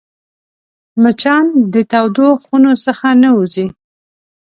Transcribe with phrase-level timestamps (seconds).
[1.01, 3.67] مچان د تودو خونو څخه نه وځي